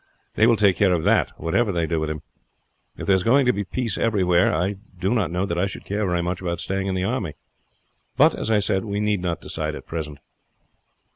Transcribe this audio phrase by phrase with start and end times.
[0.33, 2.23] They will take care of that, whatever they do with him.
[2.97, 5.85] If there is going to be peace everywhere, I do not know that I should
[5.85, 7.35] care very much about staying in the army;
[8.17, 10.17] but, as I said, we need not decide at present."